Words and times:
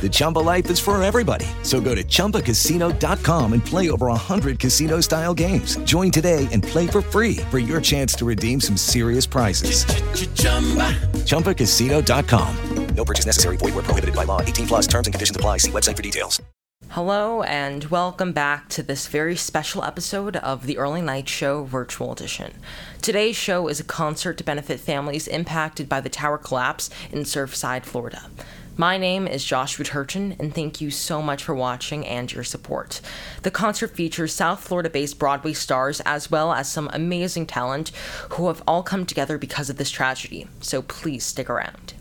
The 0.00 0.08
Chumba 0.08 0.38
life 0.38 0.70
is 0.70 0.78
for 0.78 1.02
everybody. 1.02 1.46
So 1.64 1.80
go 1.80 1.96
to 1.96 2.04
ChumbaCasino.com 2.04 3.52
and 3.52 3.64
play 3.64 3.90
over 3.90 4.06
100 4.06 4.60
casino-style 4.60 5.34
games. 5.34 5.76
Join 5.78 6.12
today 6.12 6.46
and 6.52 6.62
play 6.62 6.86
for 6.86 7.02
free 7.02 7.38
for 7.50 7.58
your 7.58 7.80
chance 7.80 8.14
to 8.14 8.24
redeem 8.24 8.60
some 8.60 8.76
serious 8.76 9.26
prizes. 9.26 9.84
ChumbaCasino.com. 11.26 12.94
No 12.94 13.04
purchase 13.04 13.26
necessary. 13.26 13.56
Void 13.56 13.74
were 13.74 13.82
prohibited 13.82 14.14
by 14.14 14.24
law. 14.24 14.40
18 14.40 14.66
plus 14.68 14.86
terms 14.86 15.06
and 15.08 15.14
conditions 15.14 15.36
apply. 15.36 15.58
See 15.58 15.70
website 15.70 15.96
for 15.96 16.02
details. 16.02 16.40
Hello, 16.90 17.42
and 17.42 17.84
welcome 17.86 18.32
back 18.32 18.68
to 18.70 18.82
this 18.82 19.08
very 19.08 19.36
special 19.36 19.84
episode 19.84 20.36
of 20.36 20.64
the 20.64 20.78
Early 20.78 21.02
Night 21.02 21.28
Show 21.28 21.64
Virtual 21.64 22.12
Edition. 22.12 22.54
Today's 23.02 23.36
show 23.36 23.68
is 23.68 23.78
a 23.78 23.84
concert 23.84 24.38
to 24.38 24.44
benefit 24.44 24.80
families 24.80 25.28
impacted 25.28 25.88
by 25.88 26.00
the 26.00 26.08
tower 26.08 26.38
collapse 26.38 26.88
in 27.12 27.20
Surfside, 27.20 27.84
Florida. 27.84 28.30
My 28.80 28.96
name 28.96 29.26
is 29.26 29.44
Joshua 29.44 29.84
Turchin, 29.84 30.36
and 30.38 30.54
thank 30.54 30.80
you 30.80 30.92
so 30.92 31.20
much 31.20 31.42
for 31.42 31.52
watching 31.52 32.06
and 32.06 32.32
your 32.32 32.44
support. 32.44 33.00
The 33.42 33.50
concert 33.50 33.96
features 33.96 34.32
South 34.32 34.60
Florida 34.60 34.88
based 34.88 35.18
Broadway 35.18 35.52
stars 35.54 36.00
as 36.06 36.30
well 36.30 36.52
as 36.52 36.70
some 36.70 36.88
amazing 36.92 37.46
talent 37.46 37.88
who 38.30 38.46
have 38.46 38.62
all 38.68 38.84
come 38.84 39.04
together 39.04 39.36
because 39.36 39.68
of 39.68 39.78
this 39.78 39.90
tragedy, 39.90 40.46
so 40.60 40.82
please 40.82 41.24
stick 41.24 41.50
around. 41.50 41.94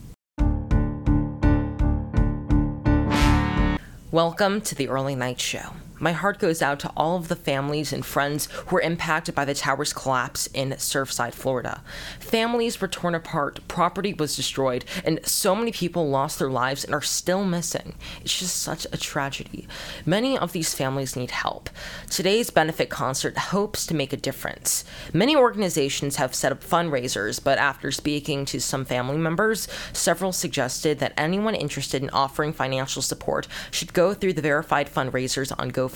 Welcome 4.12 4.62
to 4.62 4.76
the 4.76 4.88
Early 4.88 5.16
Night 5.16 5.42
Show. 5.42 5.72
My 6.00 6.12
heart 6.12 6.40
goes 6.40 6.62
out 6.62 6.80
to 6.82 6.92
all 6.96 7.18
of 7.18 7.28
the 7.28 7.36
families 7.36 7.92
and 7.92 8.06
friends 8.06 8.48
who 8.68 8.76
were 8.76 8.82
impacted 8.82 9.34
by 9.34 9.46
the 9.46 9.54
tower's 9.54 9.94
collapse 9.94 10.48
in 10.48 10.72
Surfside, 10.72 11.34
Florida. 11.34 11.82
Families 12.20 12.80
were 12.80 12.88
torn 12.88 13.16
apart, 13.16 13.60
property 13.68 14.14
was 14.14 14.36
destroyed, 14.36 14.86
and 15.04 15.20
so 15.26 15.56
many 15.56 15.72
people 15.72 16.10
lost 16.10 16.40
their 16.40 16.50
lives 16.50 16.84
and 16.84 16.94
are 16.94 17.02
still 17.02 17.44
missing. 17.44 17.96
It's 18.22 18.38
just 18.38 18.58
such 18.62 18.86
a 18.92 18.98
tragedy. 18.98 19.68
Many 20.06 20.38
of 20.38 20.52
these 20.52 20.74
families 20.74 21.16
need 21.16 21.32
help. 21.32 21.70
Today's 22.10 22.50
benefit 22.50 22.90
concert 22.90 23.38
hopes 23.38 23.86
to 23.88 23.96
make 23.96 24.14
a 24.14 24.18
difference. 24.18 24.84
Many 25.14 25.36
organizations 25.36 26.18
have 26.18 26.36
set 26.36 26.52
up 26.52 26.64
fundraisers, 26.64 27.44
but 27.44 27.58
after 27.58 27.92
speaking 27.92 28.46
to 28.46 28.60
some 28.60 28.86
family 28.86 29.18
members, 29.18 29.68
several 29.94 30.32
suggested 30.32 31.00
that 31.00 31.14
anyone 31.18 31.56
interested 31.56 32.04
in 32.04 32.10
offering 32.12 32.54
financial 32.54 33.02
support 33.02 33.48
should 33.72 33.94
go 33.94 34.14
through 34.14 34.34
the 34.34 34.42
verified 34.42 34.90
fundraisers 34.90 35.54
on 35.58 35.72
GoFundMe. 35.72 35.87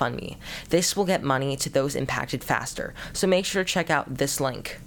This 0.70 0.96
will 0.96 1.06
get 1.06 1.24
money 1.24 1.56
to 1.58 1.70
those 1.70 1.96
impacted 1.96 2.44
faster, 2.44 2.94
so 3.14 3.28
make 3.28 3.46
sure 3.46 3.64
to 3.64 3.70
check 3.70 3.90
out 3.90 4.18
this 4.18 4.40
link. 4.40 4.80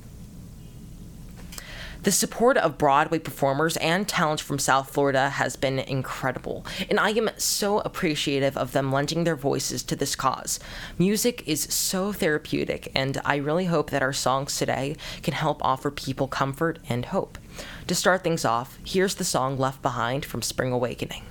The 2.05 2.13
support 2.13 2.59
of 2.59 2.77
Broadway 2.77 3.19
performers 3.19 3.79
and 3.79 4.07
talent 4.07 4.39
from 4.39 4.59
South 4.59 4.91
Florida 4.91 5.31
has 5.31 5.57
been 5.57 5.79
incredible, 5.79 6.67
and 6.91 7.01
I 7.01 7.09
am 7.13 7.31
so 7.39 7.79
appreciative 7.79 8.59
of 8.59 8.73
them 8.73 8.93
lending 8.93 9.25
their 9.25 9.37
voices 9.37 9.83
to 9.85 9.97
this 9.97 10.15
cause. 10.15 10.61
Music 10.99 11.43
is 11.47 11.63
so 11.63 12.13
therapeutic, 12.13 12.93
and 12.95 13.19
I 13.25 13.37
really 13.37 13.65
hope 13.65 13.89
that 13.89 14.03
our 14.03 14.13
songs 14.13 14.59
today 14.59 14.97
can 15.23 15.33
help 15.33 15.65
offer 15.65 15.91
people 15.91 16.29
comfort 16.29 16.79
and 16.91 17.07
hope. 17.07 17.39
To 17.87 17.95
start 17.95 18.23
things 18.23 18.45
off, 18.45 18.79
here's 18.85 19.15
the 19.15 19.25
song 19.25 19.57
Left 19.57 19.81
Behind 19.81 20.27
from 20.27 20.43
Spring 20.43 20.73
Awakening. 20.73 21.23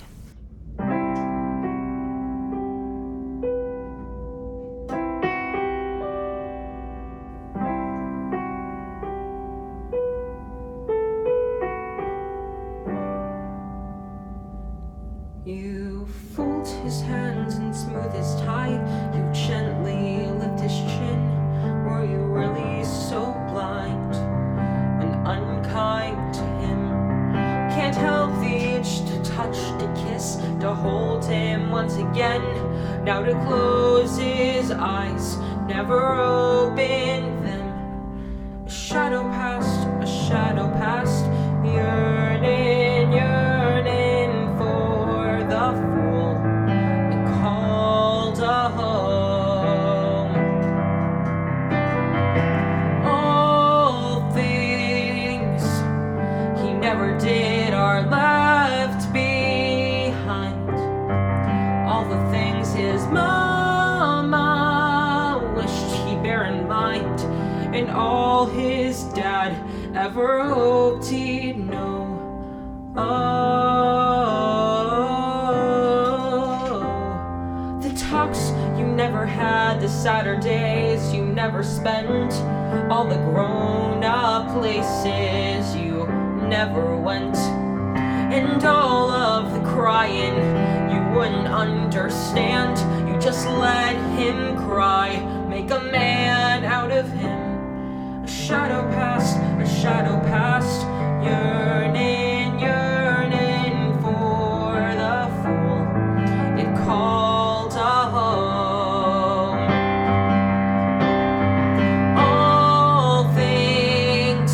Never 35.86 36.33
ever 70.16 70.44
hoped 70.44 71.06
he'd 71.06 71.58
know. 71.58 72.06
Oh, 72.96 73.10
the 77.82 77.90
talks 77.98 78.52
you 78.78 78.86
never 78.86 79.26
had, 79.26 79.80
the 79.80 79.88
Saturdays 79.88 81.12
you 81.12 81.24
never 81.24 81.64
spent, 81.64 82.32
all 82.92 83.04
the 83.08 83.16
grown 83.16 84.04
up 84.04 84.56
places 84.56 85.74
you 85.74 86.06
never 86.48 86.96
went, 86.96 87.36
and 87.36 88.62
all 88.64 89.10
of 89.10 89.52
the 89.52 89.68
crying 89.68 90.36
you 90.92 91.02
wouldn't 91.18 91.48
understand. 91.48 92.78
You 93.08 93.18
just 93.18 93.48
let 93.48 93.96
him 94.16 94.56
cry, 94.58 95.18
make 95.48 95.72
a 95.72 95.80
man 95.80 96.62
out 96.62 96.92
of 96.92 97.10
him. 97.10 97.33
Shadow 98.46 98.82
past, 98.90 99.38
a 99.38 99.66
shadow 99.80 100.18
past, 100.28 100.82
yearning, 101.24 102.58
yearning 102.60 103.98
for 104.02 104.74
the 105.00 105.28
fool 105.40 105.82
it 106.60 106.68
called 106.84 107.72
a 107.72 108.06
home. 108.14 109.58
All 112.18 113.32
things 113.32 114.52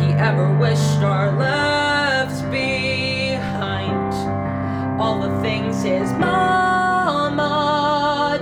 he 0.00 0.08
ever 0.14 0.48
wished 0.58 1.02
are 1.02 1.30
left 1.36 2.50
behind. 2.50 4.14
All 4.98 5.20
the 5.20 5.38
things 5.42 5.82
his 5.82 6.10
mama 6.14 7.52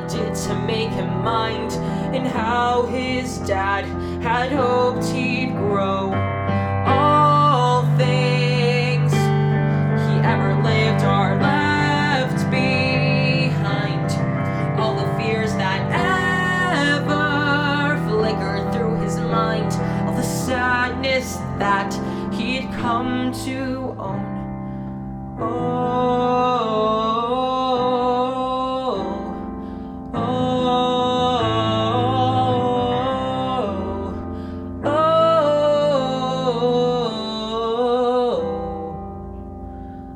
did 0.08 0.34
to 0.46 0.54
make 0.64 0.90
him 0.90 1.24
mind, 1.24 1.72
and 2.14 2.28
how 2.28 2.82
his 2.86 3.38
dad 3.38 3.84
hoped 4.52 4.83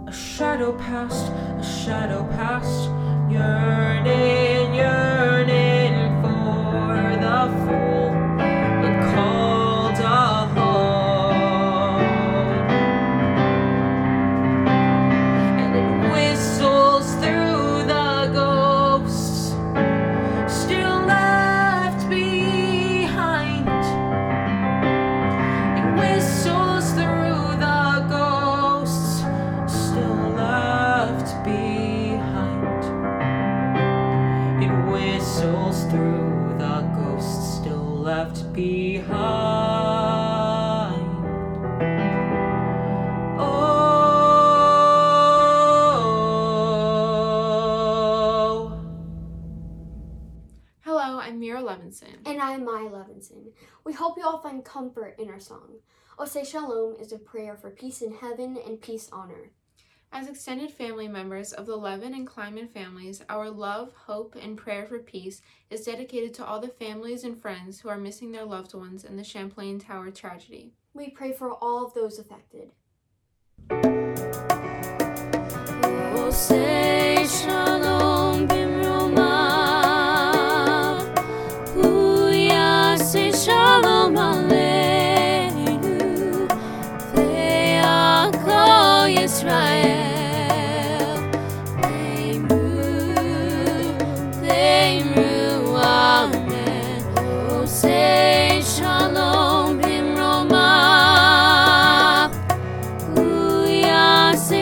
A 0.09 0.11
shadow 0.11 0.73
past, 0.73 1.31
a 1.31 1.63
shadow 1.63 2.25
past, 2.29 2.89
yearning 3.31 4.58
hope 53.99 54.17
you 54.17 54.25
all 54.25 54.39
find 54.39 54.65
comfort 54.65 55.17
in 55.19 55.29
our 55.29 55.41
song. 55.41 55.75
Ose 56.21 56.49
Shalom 56.49 56.95
is 57.01 57.11
a 57.11 57.19
prayer 57.19 57.57
for 57.57 57.71
peace 57.71 58.01
in 58.01 58.13
heaven 58.13 58.57
and 58.65 58.81
peace 58.81 59.09
on 59.13 59.33
earth. 59.33 59.51
As 60.13 60.29
extended 60.29 60.71
family 60.71 61.09
members 61.09 61.53
of 61.53 61.67
the 61.67 61.77
Levin 61.77 62.15
and 62.15 62.25
Kleiman 62.25 62.69
families, 62.69 63.23
our 63.29 63.51
love, 63.51 63.93
hope, 64.07 64.37
and 64.41 64.57
prayer 64.57 64.87
for 64.87 65.01
peace 65.01 65.43
is 65.69 65.85
dedicated 65.85 66.33
to 66.35 66.47
all 66.47 66.61
the 66.61 66.69
families 66.69 67.25
and 67.25 67.43
friends 67.43 67.81
who 67.81 67.89
are 67.89 67.99
missing 67.99 68.31
their 68.31 68.45
loved 68.45 68.73
ones 68.73 69.05
in 69.05 69.17
the 69.17 69.25
Champlain 69.25 69.81
Tower 69.81 70.13
tragedy. 70.13 70.73
We 70.95 71.11
pray 71.11 71.33
for 71.33 71.53
all 71.55 71.85
of 71.85 71.93
those 71.95 72.21
affected. 72.21 72.71
Say 76.31 77.27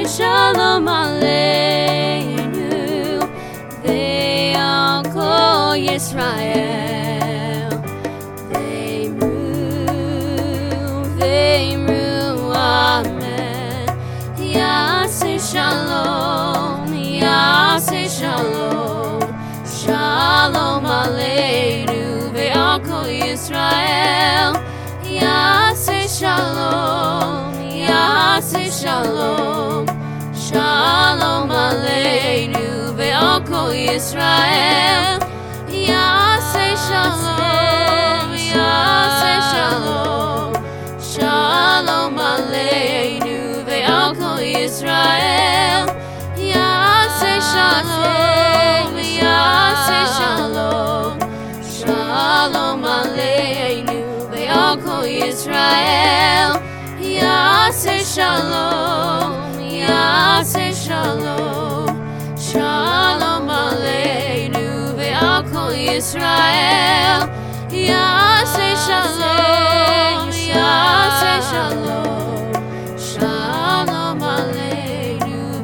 shalom 0.07 0.87
aleinu 0.87 2.71
ve'alko 3.83 5.31
Yisrael 5.87 7.73
ve'imru 8.51 9.35
ve'imru 11.19 12.55
amen 12.55 13.89
Yaseh 14.39 15.41
shalom 15.51 16.87
Yaseh 17.23 18.09
shalom 18.19 19.27
Shalom 19.79 20.87
aleinu 21.01 22.31
ve'alko 22.37 23.01
Yisrael 23.23 24.55
Yaseh 25.21 26.07
shalom 26.19 27.51
Yaseh 27.89 28.71
shalom 28.71 29.36
kol 33.57 33.73
Yisrael. 33.73 35.17
Yaseh 35.89 36.77
shalom 36.87 38.29
Yaseh 38.53 39.41
shalom. 39.53 40.53
Shalom 41.11 42.17
aleinu 42.33 43.41
ve'al 43.69 44.11
kol 44.21 44.41
Yisrael. 44.55 45.85
Yaseh 46.53 47.41
shalom 47.53 48.93
Yaseh 49.23 50.07
shalom. 50.19 51.15
Shalom 51.77 52.83
aleinu 52.99 54.05
ve'al 54.33 54.75
kol 54.85 55.05
Yisrael. 55.21 56.53
Yaseh 57.21 58.05
shalom, 58.15 59.16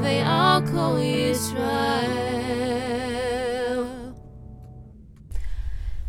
ve'al 0.00 0.64
kol 0.72 0.96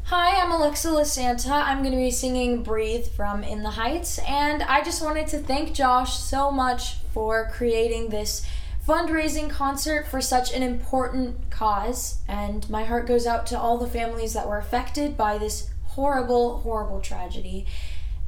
Hi, 0.05 0.41
I'm 0.41 0.51
Alexa 0.51 0.87
Lasanta. 0.87 1.51
I'm 1.51 1.79
going 1.79 1.91
to 1.91 1.97
be 1.97 2.09
singing 2.09 2.63
Breathe 2.63 3.07
from 3.07 3.43
In 3.43 3.63
the 3.63 3.71
Heights, 3.71 4.19
and 4.19 4.63
I 4.63 4.81
just 4.83 5.01
wanted 5.03 5.27
to 5.27 5.39
thank 5.39 5.73
Josh 5.73 6.17
so 6.17 6.49
much 6.49 6.95
for 7.13 7.49
creating 7.51 8.07
this 8.07 8.45
fundraising 8.87 9.49
concert 9.49 10.07
for 10.07 10.21
such 10.21 10.53
an 10.53 10.61
important 10.61 11.49
cause. 11.49 12.21
And 12.27 12.69
my 12.69 12.83
heart 12.83 13.07
goes 13.07 13.25
out 13.25 13.45
to 13.47 13.59
all 13.59 13.77
the 13.77 13.87
families 13.87 14.33
that 14.33 14.47
were 14.47 14.57
affected 14.57 15.15
by 15.15 15.37
this 15.37 15.69
horrible, 15.83 16.59
horrible 16.59 16.99
tragedy. 16.99 17.65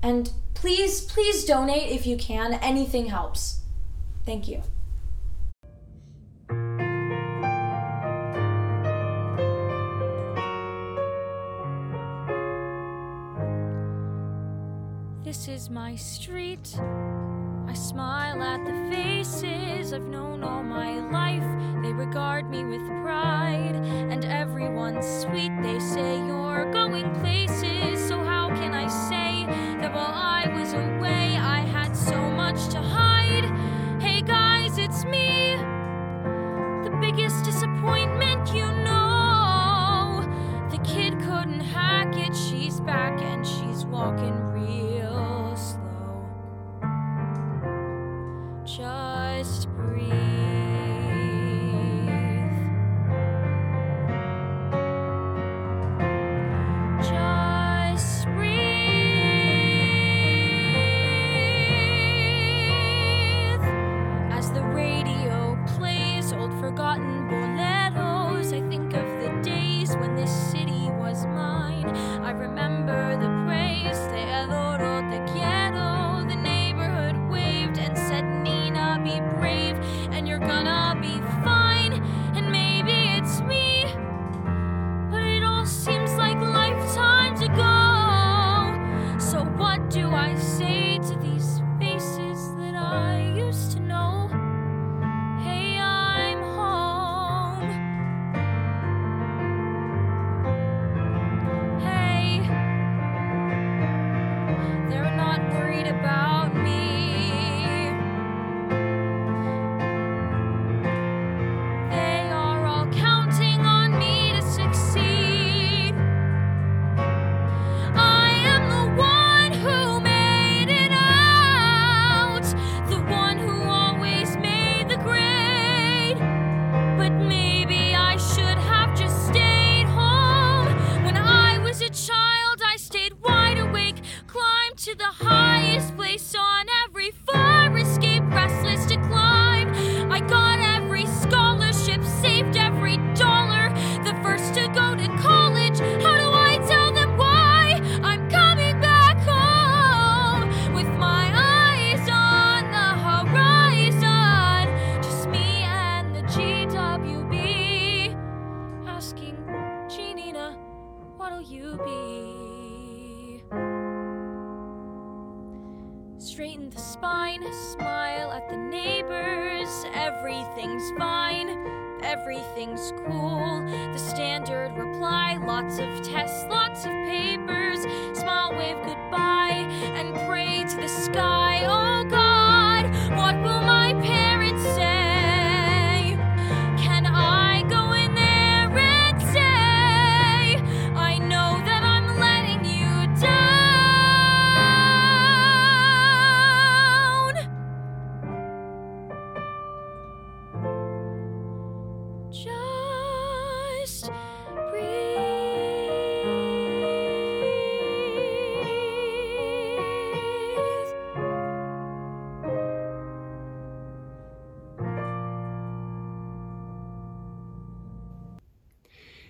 And 0.02 0.32
please, 0.54 1.02
please 1.02 1.46
donate 1.46 1.92
if 1.92 2.06
you 2.06 2.18
can. 2.18 2.54
Anything 2.56 3.08
helps. 3.08 3.62
Thank 4.26 4.48
you. 4.48 4.62
This 15.24 15.48
is 15.48 15.70
my 15.70 15.96
street. 15.96 16.80
I 17.68 17.74
smile 17.74 18.42
at 18.42 18.64
the 18.66 18.96
faces 18.96 19.65
I've 19.96 20.08
known 20.08 20.44
all 20.44 20.62
my 20.62 21.00
life. 21.10 21.82
They 21.82 21.94
regard 21.94 22.50
me 22.50 22.66
with 22.66 22.86
pride, 23.02 23.75
and 23.75 24.25
everyone's 24.25 25.06
sweet. 25.22 25.54
They 25.64 25.80
say 25.80 26.18
you're 26.18 26.70
going 26.74 27.10
places, 27.22 27.75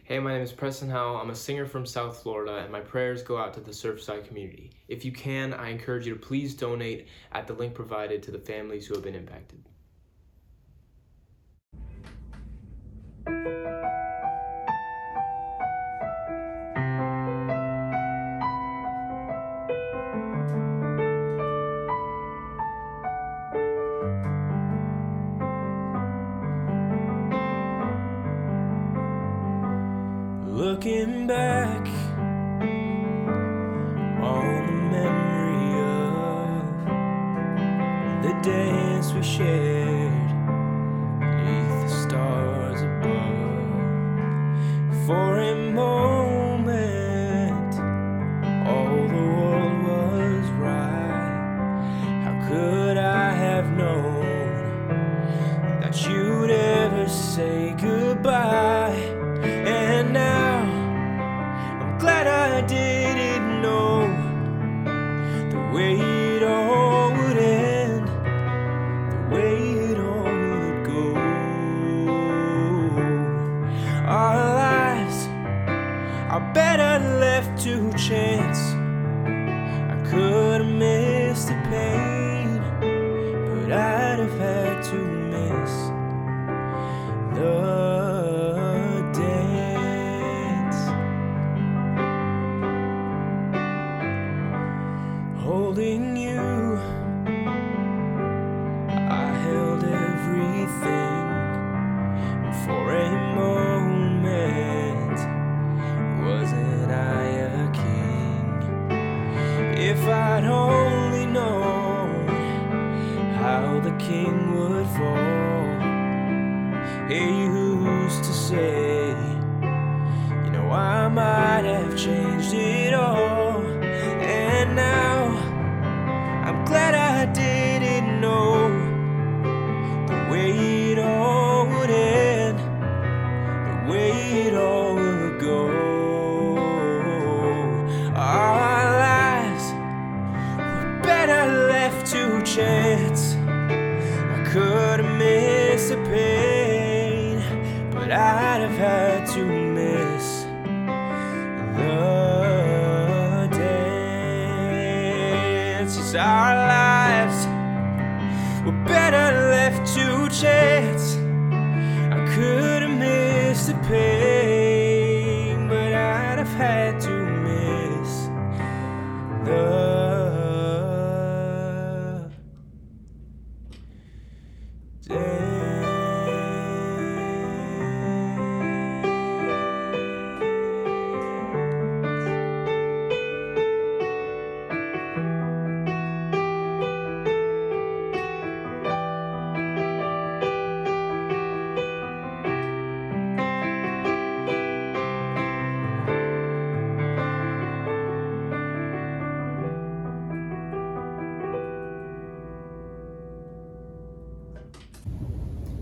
Hey, 0.05 0.19
my 0.19 0.33
name 0.33 0.43
is 0.43 0.53
Preston 0.53 0.91
Howell. 0.91 1.17
I'm 1.17 1.31
a 1.31 1.35
singer 1.35 1.65
from 1.65 1.83
South 1.83 2.21
Florida, 2.21 2.57
and 2.57 2.71
my 2.71 2.79
prayers 2.79 3.23
go 3.23 3.39
out 3.39 3.55
to 3.55 3.59
the 3.59 3.71
Surfside 3.71 4.27
community. 4.27 4.69
If 4.87 5.03
you 5.03 5.11
can, 5.11 5.51
I 5.51 5.69
encourage 5.69 6.05
you 6.05 6.13
to 6.13 6.19
please 6.19 6.53
donate 6.53 7.07
at 7.31 7.47
the 7.47 7.53
link 7.53 7.73
provided 7.73 8.21
to 8.21 8.31
the 8.31 8.37
families 8.37 8.85
who 8.85 8.93
have 8.93 9.03
been 9.03 9.15
impacted. 9.15 9.63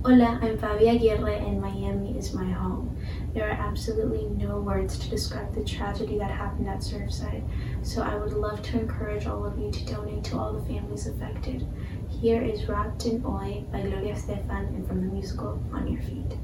Hola, 0.06 0.38
I'm 0.42 0.58
Fabi 0.58 0.94
Aguirre, 0.94 1.38
and 1.38 1.62
Miami 1.62 2.18
is 2.18 2.34
my 2.34 2.52
home. 2.52 2.94
There 3.34 3.48
are 3.48 3.54
absolutely 3.54 4.26
no 4.26 4.60
words 4.60 5.00
to 5.00 5.10
describe 5.10 5.56
the 5.56 5.64
tragedy 5.64 6.18
that 6.18 6.30
happened 6.30 6.68
at 6.68 6.80
Surfside, 6.80 7.42
so 7.84 8.02
I 8.02 8.18
would 8.18 8.34
love 8.34 8.62
to 8.64 8.82
encourage 8.82 9.28
all 9.28 9.46
of 9.46 9.58
you 9.58 9.72
to 9.72 9.86
donate 9.86 10.26
to 10.26 10.38
all 10.38 10.52
the 10.52 10.66
families 10.66 11.08
affected. 11.08 11.66
Here 12.10 12.42
is 12.42 12.68
Wrapped 12.68 13.06
in 13.06 13.26
Oi 13.26 13.64
by 13.72 13.80
Gloria 13.80 14.14
Estefan 14.14 14.76
and 14.76 14.86
from 14.86 15.00
the 15.00 15.08
musical 15.08 15.64
On 15.72 15.88
Your 15.88 16.02
Feet. 16.02 16.38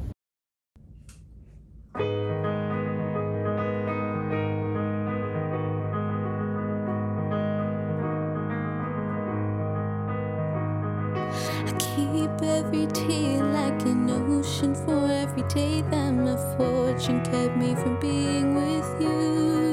I 11.62 11.72
keep 11.78 12.42
every 12.42 12.88
tear 12.88 13.29
for 14.86 15.08
every 15.12 15.44
day 15.44 15.82
that 15.90 16.12
my 16.12 16.36
fortune 16.58 17.24
kept 17.24 17.56
me 17.56 17.74
from 17.76 18.00
being 18.00 18.54
with 18.56 19.02
you. 19.02 19.69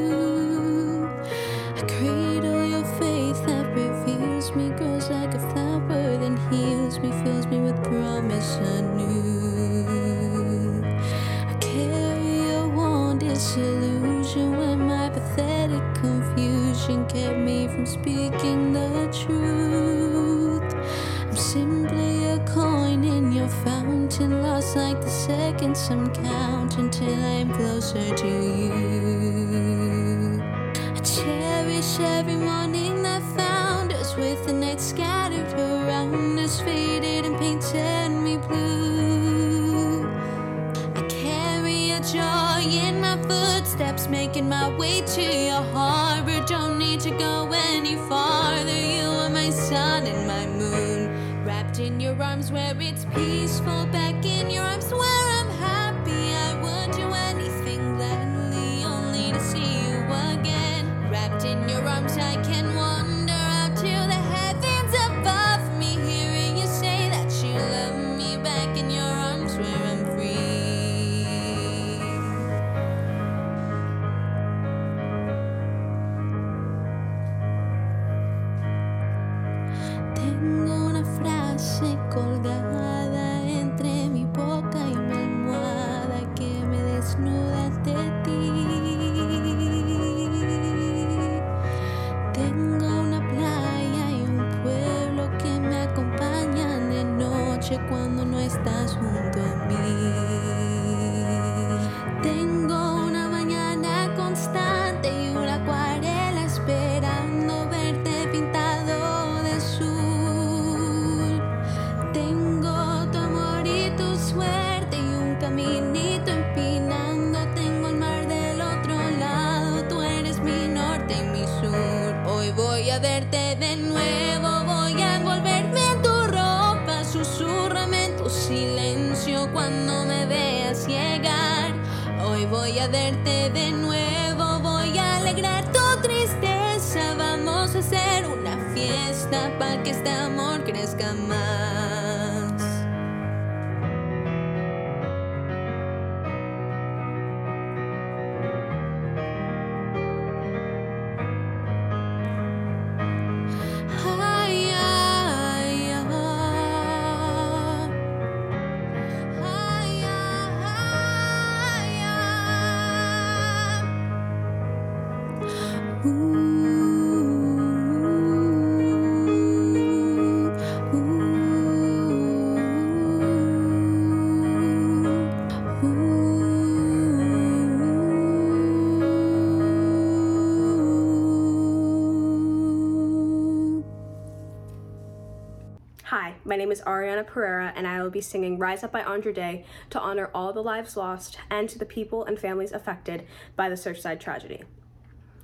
My 186.57 186.59
name 186.61 186.73
is 186.73 186.81
Arianna 186.87 187.27
Pereira, 187.27 187.75
and 187.77 187.87
I 187.87 188.03
will 188.03 188.09
be 188.09 188.23
singing 188.23 188.57
Rise 188.57 188.83
Up 188.83 188.90
by 188.90 189.03
Andra 189.03 189.31
Day 189.31 189.66
to 189.90 190.01
honor 190.01 190.31
all 190.35 190.55
the 190.55 190.62
lives 190.62 190.97
lost 190.97 191.38
and 191.51 191.69
to 191.69 191.79
the 191.79 191.85
people 191.85 192.25
and 192.25 192.38
families 192.38 192.73
affected 192.73 193.27
by 193.57 193.69
the 193.69 193.75
Surfside 193.75 194.21
tragedy. 194.21 194.62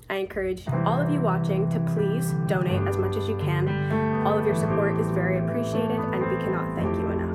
I 0.09 0.15
encourage 0.15 0.67
all 0.87 0.99
of 0.99 1.11
you 1.11 1.21
watching 1.21 1.69
to 1.69 1.81
please 1.81 2.33
donate 2.47 2.89
as 2.89 2.97
much 2.97 3.17
as 3.17 3.29
you 3.29 3.37
can. 3.37 3.69
All 4.27 4.39
of 4.39 4.47
your 4.47 4.55
support 4.55 4.99
is 4.99 5.07
very 5.09 5.39
appreciated, 5.39 5.91
and 5.91 6.31
we 6.31 6.39
cannot 6.43 6.75
thank 6.77 6.97
you 6.97 7.11
enough. 7.11 7.29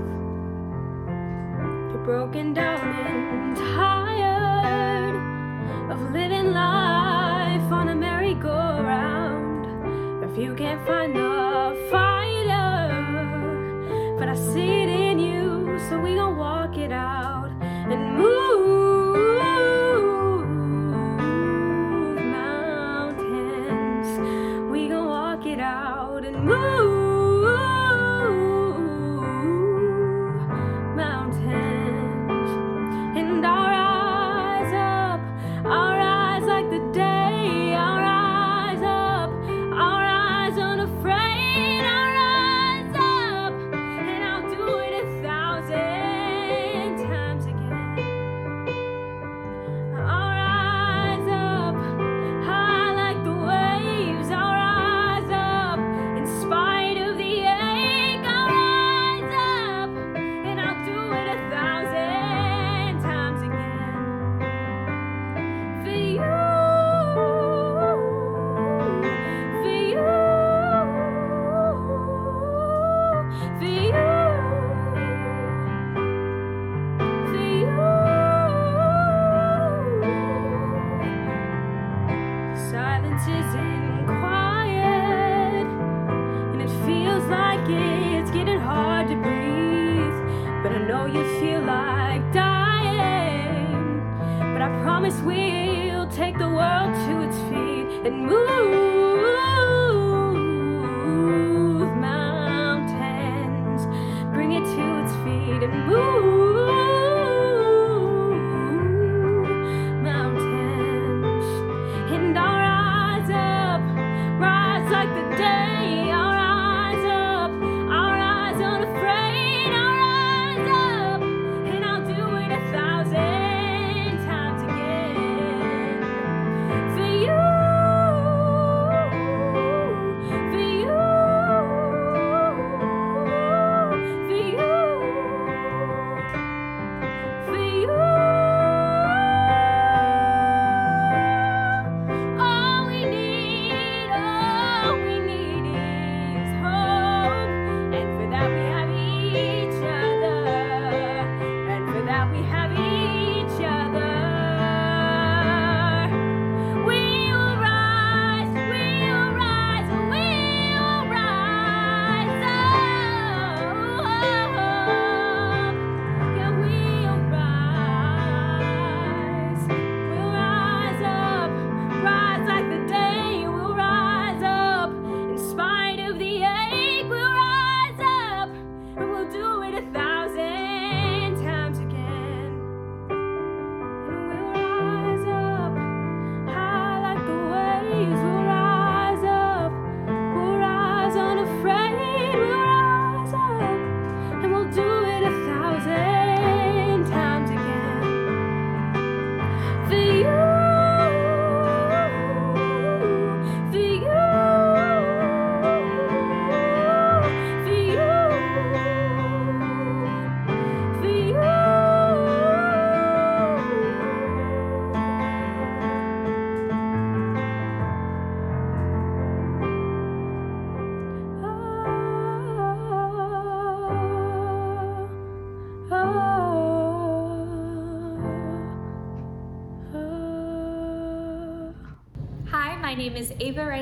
You're 1.94 2.04
broken 2.04 2.56
down 2.56 2.82
and 2.82 3.56
tired 3.58 5.18
of 5.92 6.02
living 6.14 6.52
life 6.52 7.72
on 7.72 7.90
a 7.90 7.96
merry-go-round. 7.96 9.68
If 10.24 10.36
you 10.36 10.56
can't 10.56 10.84
find 10.88 11.16
the 11.16 11.78
fire, 11.92 12.07
See 14.38 14.70
it 14.84 14.90
in 14.90 15.18
you, 15.18 15.80
so 15.90 16.00
we 16.00 16.14
gon' 16.14 16.38
walk 16.38 16.78
it 16.78 16.92
out 16.92 17.50
and 17.62 18.18
move. 18.18 18.47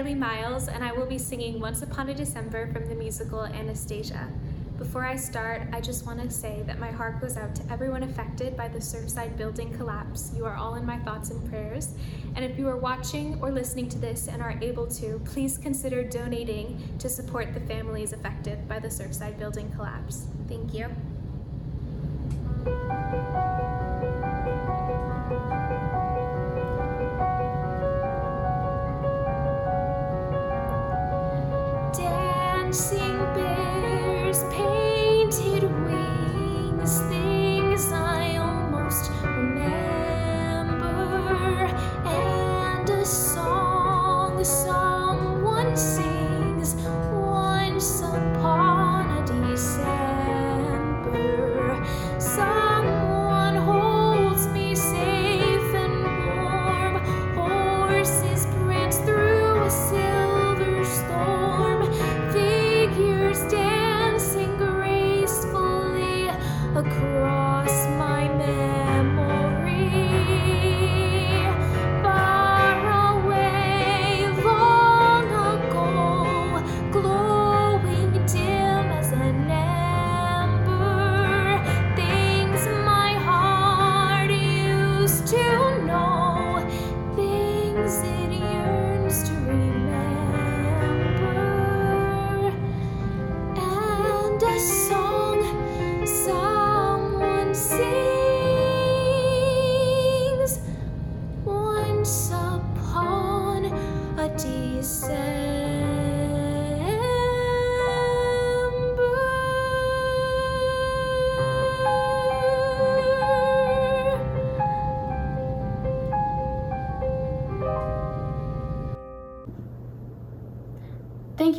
Riley 0.05 0.19
Miles, 0.19 0.67
and 0.67 0.83
I 0.83 0.91
will 0.91 1.07
be 1.07 1.17
singing 1.17 1.59
Once 1.59 1.81
Upon 1.81 2.09
a 2.09 2.13
December 2.13 2.71
from 2.71 2.87
the 2.87 2.93
musical 2.93 3.43
Anastasia. 3.43 4.27
Before 4.77 5.03
I 5.03 5.15
start, 5.15 5.63
I 5.73 5.81
just 5.81 6.05
want 6.05 6.21
to 6.21 6.29
say 6.29 6.61
that 6.67 6.77
my 6.77 6.91
heart 6.91 7.19
goes 7.19 7.37
out 7.37 7.55
to 7.55 7.63
everyone 7.71 8.03
affected 8.03 8.55
by 8.55 8.67
the 8.67 8.77
Surfside 8.77 9.35
building 9.35 9.75
collapse. 9.75 10.31
You 10.35 10.45
are 10.45 10.55
all 10.55 10.75
in 10.75 10.85
my 10.85 10.99
thoughts 10.99 11.31
and 11.31 11.49
prayers. 11.49 11.95
And 12.35 12.45
if 12.45 12.55
you 12.55 12.67
are 12.67 12.77
watching 12.77 13.39
or 13.41 13.49
listening 13.49 13.89
to 13.89 13.97
this 13.97 14.27
and 14.27 14.43
are 14.43 14.59
able 14.61 14.85
to, 14.89 15.19
please 15.25 15.57
consider 15.57 16.03
donating 16.03 16.87
to 16.99 17.09
support 17.09 17.55
the 17.55 17.61
families 17.61 18.13
affected 18.13 18.67
by 18.69 18.77
the 18.77 18.89
Surfside 18.89 19.39
building 19.39 19.71
collapse. 19.71 20.27
Thank 20.47 20.71
you. 20.71 20.95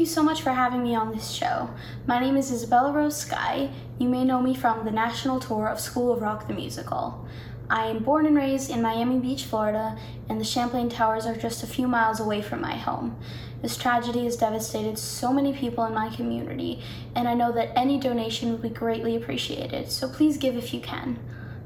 You 0.06 0.12
so 0.12 0.22
much 0.22 0.40
for 0.40 0.50
having 0.50 0.84
me 0.84 0.94
on 0.94 1.10
this 1.10 1.32
show. 1.32 1.68
My 2.06 2.20
name 2.20 2.36
is 2.36 2.52
Isabella 2.52 2.92
Rose 2.92 3.16
Sky. 3.16 3.70
You 3.98 4.08
may 4.08 4.24
know 4.24 4.40
me 4.40 4.54
from 4.54 4.84
the 4.84 4.90
national 4.92 5.40
tour 5.40 5.66
of 5.66 5.80
School 5.80 6.12
of 6.12 6.22
Rock 6.22 6.46
the 6.46 6.54
Musical. 6.54 7.26
I 7.68 7.86
am 7.86 8.04
born 8.04 8.24
and 8.24 8.36
raised 8.36 8.70
in 8.70 8.80
Miami 8.80 9.18
Beach, 9.18 9.42
Florida, 9.42 9.98
and 10.28 10.40
the 10.40 10.44
Champlain 10.44 10.88
Towers 10.88 11.26
are 11.26 11.34
just 11.34 11.64
a 11.64 11.66
few 11.66 11.88
miles 11.88 12.20
away 12.20 12.40
from 12.40 12.60
my 12.60 12.76
home. 12.76 13.18
This 13.62 13.76
tragedy 13.76 14.22
has 14.26 14.36
devastated 14.36 14.96
so 14.96 15.32
many 15.32 15.52
people 15.52 15.84
in 15.86 15.92
my 15.92 16.14
community, 16.14 16.84
and 17.16 17.26
I 17.26 17.34
know 17.34 17.50
that 17.50 17.76
any 17.76 17.98
donation 17.98 18.52
would 18.52 18.62
be 18.62 18.68
greatly 18.68 19.16
appreciated, 19.16 19.90
so 19.90 20.08
please 20.08 20.36
give 20.36 20.56
if 20.56 20.72
you 20.72 20.78
can. 20.78 21.18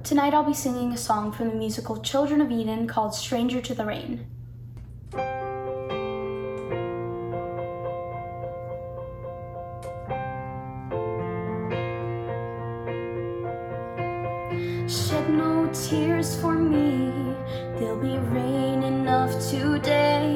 Tonight 0.03 0.33
I'll 0.33 0.45
be 0.45 0.55
singing 0.55 0.93
a 0.93 0.97
song 0.97 1.31
from 1.31 1.51
the 1.51 1.57
musical 1.57 2.01
Children 2.01 2.41
of 2.41 2.51
Eden 2.51 2.87
called 2.87 3.15
Stranger 3.15 3.61
to 3.61 3.75
the 3.75 3.85
Rain. 3.85 4.25
Shed 14.91 15.31
no 15.31 15.71
tears 15.73 16.35
for 16.41 16.53
me, 16.53 17.13
there'll 17.79 17.97
be 17.97 18.19
rain 18.35 18.83
enough 18.83 19.31
today. 19.49 20.35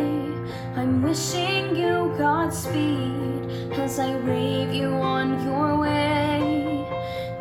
I'm 0.77 1.03
wishing 1.03 1.75
you 1.75 2.15
Godspeed 2.17 3.73
as 3.73 3.99
I 3.99 4.15
wave 4.15 4.73
you 4.73 4.91
on 4.91 5.45
your 5.45 5.77
way. 5.77 6.87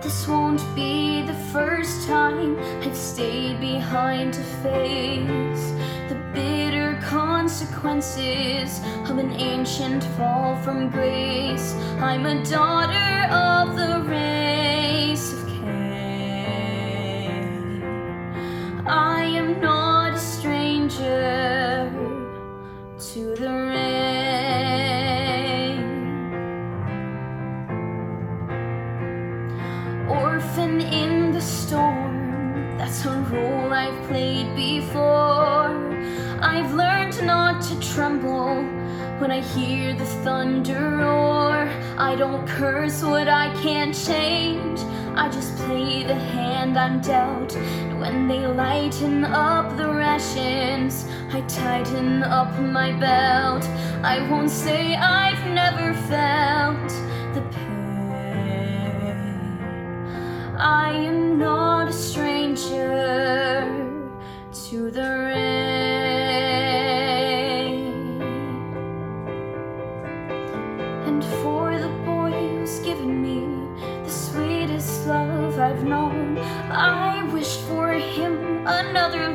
This 0.01 0.27
won't 0.27 0.63
be 0.73 1.21
the 1.21 1.37
first 1.53 2.07
time 2.07 2.57
I've 2.81 2.97
stayed 2.97 3.59
behind 3.59 4.33
to 4.33 4.41
face 4.63 5.71
the 6.09 6.19
bitter 6.33 6.99
consequences 7.03 8.79
of 9.07 9.19
an 9.19 9.33
ancient 9.33 10.03
fall 10.17 10.55
from 10.63 10.89
grace. 10.89 11.75
I'm 11.99 12.25
a 12.25 12.43
daughter 12.43 13.31
of 13.31 13.75
the 13.75 14.09
race 14.09 14.42
to 23.13 23.35
the 23.35 23.49
rain. 23.49 24.53
Orphan 30.07 30.81
in 30.81 31.31
the 31.31 31.41
storm, 31.41 32.77
that's 32.77 33.05
a 33.05 33.11
role 33.31 33.73
I've 33.73 34.07
played 34.07 34.55
before. 34.55 35.71
I've 36.41 36.73
learned 36.73 37.25
not 37.25 37.61
to 37.63 37.79
tremble 37.79 38.63
when 39.19 39.31
I 39.31 39.41
hear 39.41 39.95
the 39.95 40.05
thunder 40.05 40.97
roar. 40.97 41.69
I 41.97 42.15
don't 42.15 42.47
curse 42.47 43.01
what 43.03 43.27
I 43.27 43.53
can't 43.61 43.95
change. 43.95 44.79
I 45.15 45.29
just 45.29 45.55
play 45.57 46.03
the 46.03 46.15
hand 46.15 46.77
I'm 46.77 47.01
dealt. 47.01 47.55
When 48.03 48.27
they 48.27 48.45
lighten 48.45 49.23
up 49.23 49.77
the 49.77 49.87
rations, 49.87 51.05
I 51.31 51.39
tighten 51.47 52.21
up 52.21 52.59
my 52.59 52.91
belt. 52.91 53.63
I 54.03 54.29
won't 54.29 54.49
say 54.49 54.93
I've 54.97 55.47
never 55.47 55.93
felt 56.09 56.89
the 57.33 57.41
pain. 57.55 58.77
I 60.57 60.91
am 60.91 61.39
not 61.39 61.87
a 61.87 61.93
stranger 61.93 63.71
to 64.51 64.91
the 64.91 65.09
rain. 65.09 65.62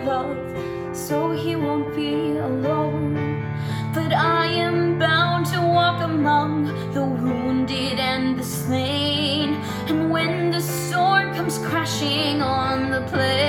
Love 0.08 0.38
so 0.96 1.32
he 1.32 1.54
won't 1.54 1.94
be 1.94 2.14
alone. 2.50 3.14
But 3.92 4.12
I 4.12 4.46
am 4.46 4.98
bound 4.98 5.44
to 5.52 5.60
walk 5.60 6.00
among 6.02 6.52
the 6.96 7.04
wounded 7.04 7.98
and 8.12 8.38
the 8.38 8.44
slain. 8.44 9.48
And 9.88 10.10
when 10.10 10.50
the 10.50 10.62
storm 10.62 11.34
comes 11.34 11.58
crashing 11.58 12.40
on 12.40 12.90
the 12.94 13.02
plain, 13.12 13.47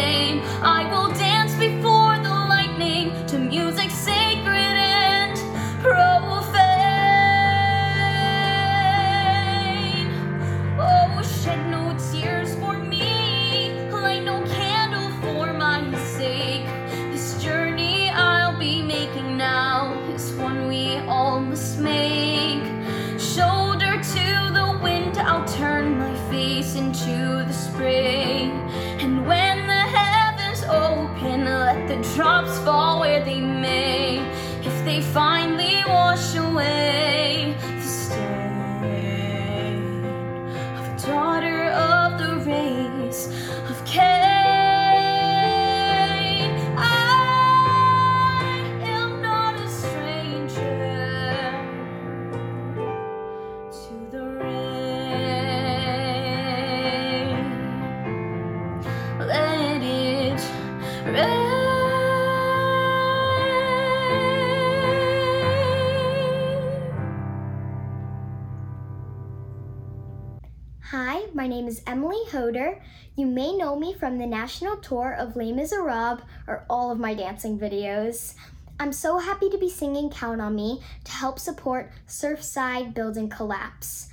from 73.94 74.18
the 74.18 74.26
national 74.26 74.78
tour 74.78 75.16
of 75.18 75.36
Les 75.36 75.52
Miserables 75.52 76.22
are 76.48 76.66
all 76.70 76.92
of 76.92 77.00
my 77.00 77.14
dancing 77.14 77.60
videos. 77.60 78.36
I'm 78.80 78.94
so 78.94 79.18
happy 79.18 79.50
to 79.50 79.58
be 79.58 79.70
singing 79.70 80.10
Count 80.10 80.40
on 80.40 80.56
Me 80.56 80.82
to 81.04 81.12
help 81.12 81.40
support 81.40 81.92
Surfside 82.08 82.94
Building 82.94 83.30
Collapse. 83.30 84.08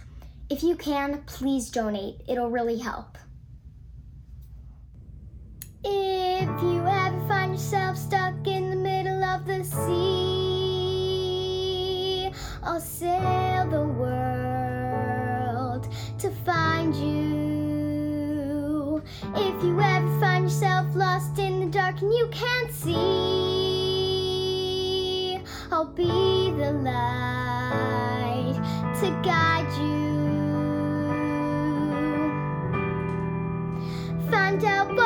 If 0.51 0.63
you 0.63 0.77
can, 0.77 1.23
please 1.27 1.71
donate, 1.71 2.21
it'll 2.29 2.51
really 2.51 2.79
help. 2.79 3.19
If 5.85 6.49
you 6.63 6.85
ever 6.87 7.29
find 7.29 7.53
yourself 7.53 7.97
stuck 7.97 8.47
in 8.47 8.71
the 8.71 8.77
middle 8.77 9.23
of 9.23 9.47
the 9.47 9.63
sea, 9.65 10.57
I'll 12.63 12.81
sail 12.81 13.69
the 13.71 13.87
world 13.87 15.89
to 16.19 16.31
find 16.45 16.95
you 16.95 17.46
if 19.35 19.63
you 19.63 19.81
ever 19.81 20.21
find 20.21 20.45
yourself 20.45 20.95
lost 20.95 21.39
in 21.39 21.61
the 21.61 21.67
dark 21.67 22.03
and 22.03 22.13
you 22.13 22.29
can't 22.31 22.73
see, 22.73 22.97
I'll 25.71 25.85
be 25.85 26.07
the 26.07 26.73
light 26.85 28.61
to 29.01 29.11
guide 29.23 29.73
you. 29.79 30.07
Find 34.31 34.65
out 34.65 34.97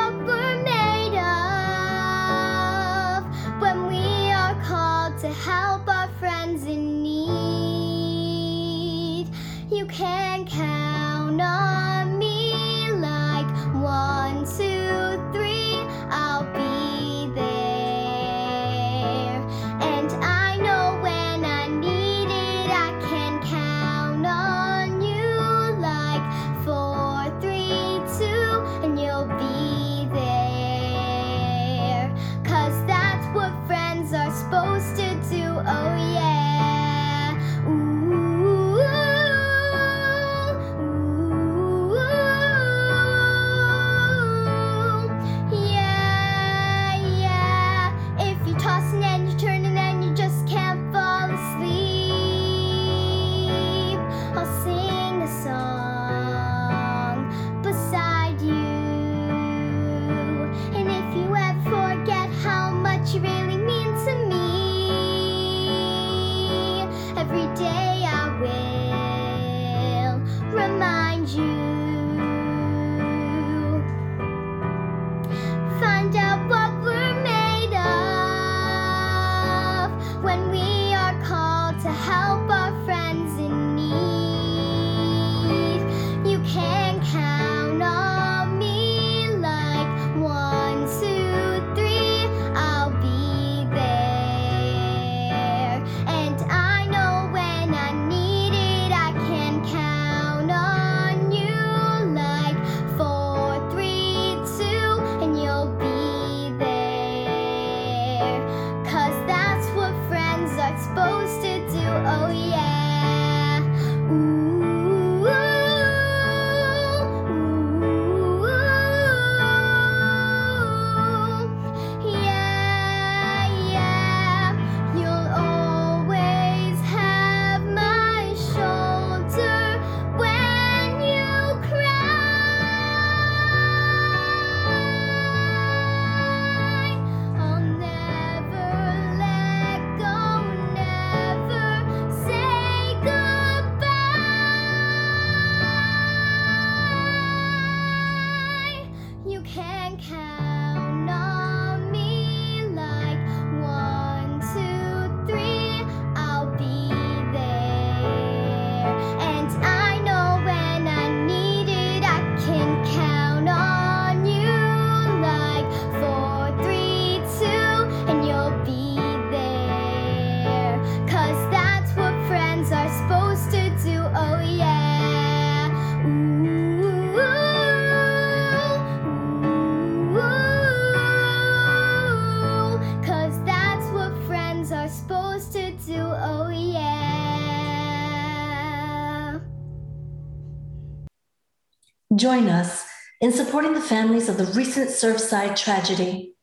join 192.21 192.47
us 192.49 192.85
in 193.19 193.31
supporting 193.31 193.73
the 193.73 193.81
families 193.81 194.29
of 194.29 194.37
the 194.37 194.45
recent 194.53 194.91
Surfside 194.91 195.55
tragedy. 195.55 196.35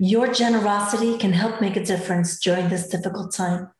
Your 0.00 0.32
generosity 0.32 1.16
can 1.18 1.32
help 1.32 1.60
make 1.60 1.76
a 1.76 1.84
difference 1.84 2.40
during 2.40 2.68
this 2.68 2.88
difficult 2.88 3.32
time. 3.32 3.70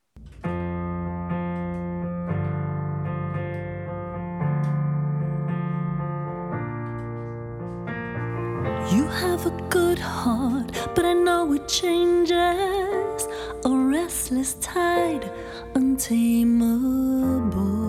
You 8.95 9.09
have 9.09 9.47
a 9.47 9.51
good 9.71 9.99
heart, 9.99 10.71
but 10.95 11.05
I 11.05 11.15
know 11.15 11.53
it 11.53 11.67
changes. 11.67 13.27
A 13.65 13.71
restless 13.71 14.55
tide, 14.55 15.29
untamable. 15.75 17.80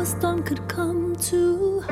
A 0.00 0.06
storm 0.06 0.44
could 0.44 0.68
come 0.68 1.16
to. 1.30 1.82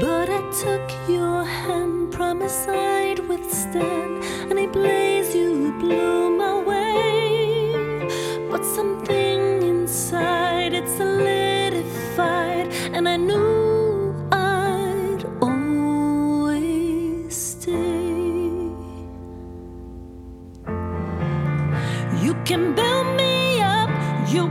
But 0.00 0.30
I 0.30 0.40
took 0.62 0.88
your 1.08 1.42
hand, 1.42 2.12
promise 2.12 2.68
I'd 2.68 3.18
withstand, 3.28 4.22
and 4.50 4.58
a 4.60 4.68
blaze 4.68 5.34
you 5.34 5.74
blew 5.80 6.30
my 6.30 6.62
way. 6.62 7.72
But 8.48 8.64
something 8.64 9.62
inside 9.64 10.74
it 10.74 10.88
solidified, 10.88 12.68
and 12.94 13.08
I 13.08 13.16
knew. 13.16 13.57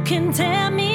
can 0.07 0.31
tear 0.31 0.71
me 0.71 0.86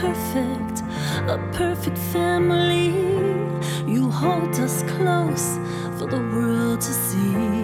perfect, 0.00 0.82
a 1.28 1.38
perfect 1.52 1.98
family. 1.98 2.88
You 3.86 4.10
hold 4.10 4.54
us 4.56 4.82
close 4.94 5.58
for 5.98 6.06
the 6.06 6.20
world 6.32 6.80
to 6.80 6.92
see. 6.92 7.63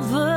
never 0.00 0.35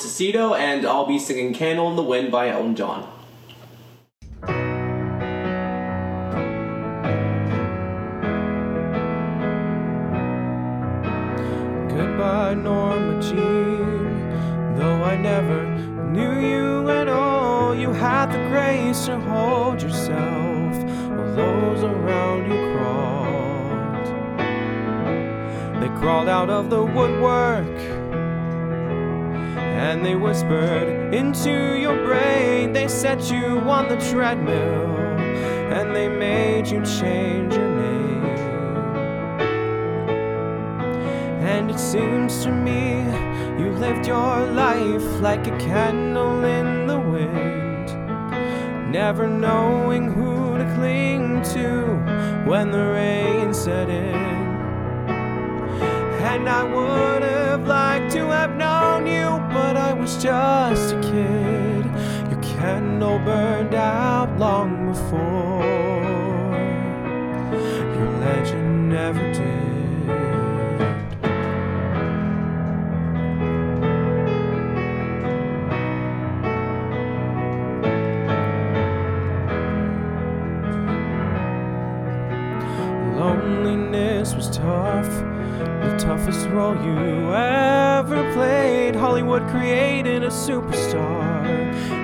Tuccitto, 0.00 0.58
and 0.58 0.86
I'll 0.86 1.04
be 1.04 1.18
singing 1.18 1.52
Candle 1.52 1.90
in 1.90 1.96
the 1.96 2.02
Wind 2.02 2.32
by 2.32 2.48
Elton 2.48 2.74
John. 2.74 3.06
Goodbye, 11.88 12.54
Norma 12.54 13.20
Jean. 13.20 14.78
Though 14.78 15.04
I 15.04 15.16
never 15.18 15.66
knew 16.10 16.40
you 16.40 16.88
at 16.88 17.08
all, 17.08 17.74
you 17.74 17.92
had 17.92 18.32
the 18.32 18.38
grace 18.48 19.04
to 19.04 19.20
hold 19.20 19.82
yourself 19.82 20.76
while 21.10 21.34
those 21.36 21.82
around 21.82 22.50
you 22.50 22.58
crawled. 22.74 24.06
They 25.82 25.88
crawled 26.00 26.30
out 26.30 26.48
of 26.48 26.70
the 26.70 26.82
woodwork 26.82 27.79
and 29.80 30.04
they 30.04 30.14
whispered 30.14 31.14
into 31.14 31.78
your 31.80 31.96
brain. 32.04 32.74
They 32.74 32.86
set 32.86 33.30
you 33.30 33.58
on 33.60 33.88
the 33.88 33.96
treadmill 34.10 34.90
and 35.74 35.96
they 35.96 36.06
made 36.06 36.66
you 36.66 36.84
change 36.84 37.54
your 37.54 37.70
name. 37.80 38.24
And 41.52 41.70
it 41.70 41.78
seems 41.78 42.44
to 42.44 42.52
me 42.52 43.00
you 43.58 43.70
lived 43.72 44.06
your 44.06 44.46
life 44.52 45.08
like 45.22 45.46
a 45.46 45.56
candle 45.58 46.44
in 46.44 46.86
the 46.86 47.00
wind, 47.00 47.86
never 48.92 49.26
knowing 49.26 50.12
who 50.12 50.58
to 50.58 50.74
cling 50.74 51.40
to 51.54 52.44
when 52.46 52.70
the 52.70 52.84
rain 52.84 53.54
set 53.54 53.88
in. 53.88 54.39
And 56.32 56.48
I 56.48 56.62
would 56.62 57.22
have 57.22 57.66
liked 57.66 58.12
to 58.12 58.28
have 58.28 58.54
known 58.54 59.04
you, 59.04 59.28
but 59.52 59.76
I 59.76 59.92
was 59.92 60.12
just 60.22 60.94
a 60.94 61.00
kid. 61.00 61.84
Your 62.30 62.40
candle 62.40 63.18
burned 63.18 63.74
out 63.74 64.38
long 64.38 64.92
before 64.92 65.64
your 67.96 68.10
legend 68.20 68.90
never 68.90 69.32
did. 69.32 69.59
Toughest 86.30 86.48
role 86.50 86.76
you 86.84 87.34
ever 87.34 88.32
played. 88.34 88.94
Hollywood 88.94 89.42
created 89.48 90.22
a 90.22 90.28
superstar, 90.28 91.44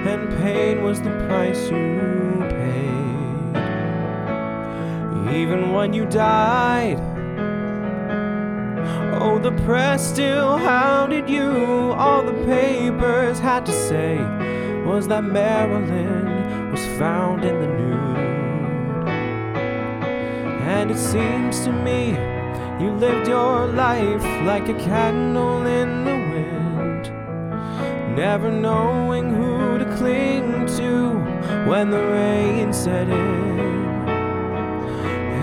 and 0.07 0.29
pain 0.39 0.83
was 0.83 1.01
the 1.01 1.11
price 1.29 1.71
you 1.71 2.39
paid. 2.51 3.57
Even 5.33 5.73
when 5.73 5.93
you 5.93 6.07
died, 6.07 6.99
oh, 9.21 9.39
the 9.39 9.53
press 9.65 10.09
still 10.13 10.57
hounded 10.57 11.29
you. 11.29 11.93
All 11.93 12.25
the 12.25 12.45
papers 12.45 13.39
had 13.39 13.65
to 13.67 13.73
say 13.73 14.19
was 14.85 15.07
that 15.09 15.25
Marilyn 15.25 16.71
was 16.73 16.85
found 16.99 17.45
in 17.45 17.61
the 17.61 17.69
nude. 17.69 18.17
And 20.67 20.91
it 20.91 20.99
seems 20.99 21.61
to 21.61 21.73
me 21.73 22.36
you 22.81 22.91
lived 22.93 23.27
your 23.27 23.67
life 23.69 24.23
like 24.45 24.69
a 24.69 24.75
candle 24.75 25.67
in 25.67 26.05
the 26.05 26.17
wind, 26.33 27.05
never 28.15 28.51
knowing 28.51 29.35
who 29.35 29.79
to 29.79 29.97
cling 29.97 30.67
to 30.77 31.19
when 31.71 31.91
the 31.91 31.99
rain 31.99 32.73
set 32.73 33.09
in. 33.09 34.07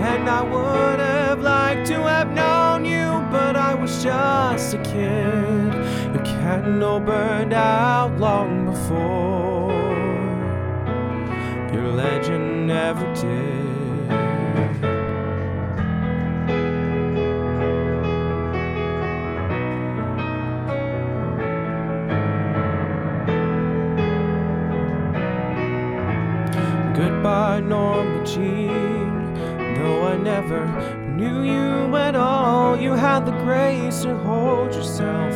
And 0.04 0.28
I 0.28 0.42
would 0.42 1.00
have 1.00 1.40
liked 1.40 1.86
to 1.88 2.02
have 2.02 2.30
known 2.30 2.84
you, 2.84 3.26
but 3.32 3.56
I 3.56 3.74
was 3.74 4.02
just 4.02 4.74
a 4.74 4.82
kid. 4.82 5.74
Your 6.14 6.24
candle 6.24 7.00
burned 7.00 7.52
out 7.52 8.16
long 8.18 8.66
before 8.66 9.72
your 11.72 11.90
legend 11.92 12.68
never 12.68 13.12
did. 13.14 13.63
Jean. 28.24 29.34
Though 29.76 30.06
I 30.06 30.16
never 30.16 30.66
knew 31.14 31.42
you 31.42 31.94
at 31.96 32.16
all, 32.16 32.76
you 32.78 32.92
had 32.92 33.26
the 33.26 33.32
grace 33.44 34.02
to 34.02 34.16
hold 34.18 34.74
yourself 34.74 35.34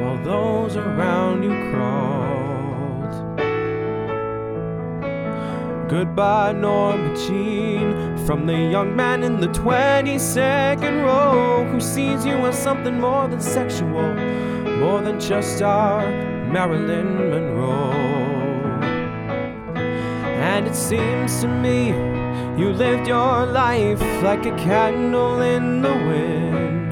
while 0.00 0.22
those 0.24 0.76
around 0.76 1.42
you 1.44 1.50
crawled. 1.72 2.48
Goodbye, 5.88 6.52
Norma 6.52 7.16
Jean, 7.16 8.18
from 8.26 8.46
the 8.46 8.58
young 8.58 8.94
man 8.94 9.22
in 9.22 9.40
the 9.40 9.48
22nd 9.48 11.04
row 11.04 11.64
who 11.70 11.80
sees 11.80 12.26
you 12.26 12.34
as 12.46 12.58
something 12.58 13.00
more 13.00 13.26
than 13.28 13.40
sexual, 13.40 14.14
more 14.80 15.00
than 15.00 15.18
just 15.18 15.62
our 15.62 16.06
Marilyn 16.52 17.16
Monroe. 17.30 17.97
And 20.58 20.66
it 20.66 20.74
seems 20.74 21.40
to 21.42 21.46
me 21.46 21.90
you 22.60 22.70
lived 22.72 23.06
your 23.06 23.46
life 23.46 24.02
like 24.24 24.44
a 24.44 24.50
candle 24.56 25.40
in 25.40 25.82
the 25.82 25.94
wind, 26.10 26.90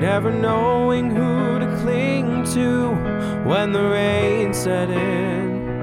never 0.00 0.30
knowing 0.30 1.10
who 1.10 1.58
to 1.58 1.66
cling 1.82 2.44
to 2.54 2.90
when 3.48 3.72
the 3.72 3.82
rain 3.82 4.54
set 4.54 4.90
in. 4.90 5.82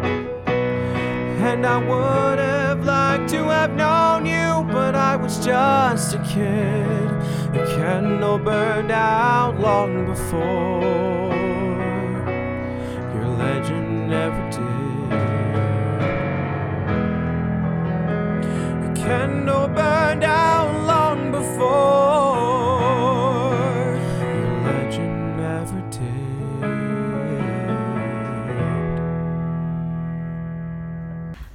And 1.49 1.65
I 1.65 1.79
would 1.79 2.39
have 2.39 2.85
liked 2.85 3.29
to 3.31 3.43
have 3.43 3.73
known 3.75 4.25
you, 4.25 4.63
but 4.71 4.95
I 4.95 5.17
was 5.17 5.37
just 5.45 6.15
a 6.15 6.19
kid. 6.19 7.09
The 7.51 7.75
candle 7.75 8.39
burned 8.39 8.91
out 8.91 9.59
long 9.59 10.05
before 10.05 10.79
your 13.13 13.27
legend 13.35 14.09
never 14.09 14.49
did. 14.49 14.78
Candle 19.09 19.67
burned 19.69 20.23
out 20.23 20.85
long 20.85 21.31
before 21.31 21.65
legend 24.63 25.35
never 25.35 25.81
did. 25.89 25.99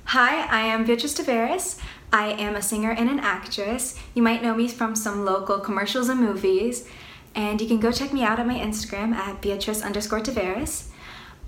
Hi, 0.07 0.47
I 0.51 0.63
am 0.63 0.85
Beatrice 0.85 1.15
Taveras. 1.15 1.79
I 2.13 2.33
am 2.33 2.57
a 2.57 2.61
singer 2.61 2.91
and 2.91 3.09
an 3.09 3.21
actress. 3.21 4.01
You 4.15 4.25
might 4.25 4.43
know 4.43 4.57
me 4.57 4.67
from 4.67 4.97
some 4.97 5.25
local 5.25 5.61
commercials 5.61 6.09
and 6.09 6.19
movies. 6.19 6.89
And 7.37 7.61
you 7.61 7.69
can 7.69 7.79
go 7.79 7.93
check 7.93 8.13
me 8.13 8.25
out 8.25 8.41
on 8.41 8.49
my 8.49 8.59
Instagram 8.59 9.15
at 9.15 9.41
Beatrice 9.41 9.81
underscore 9.81 10.23
Taveras. 10.23 10.89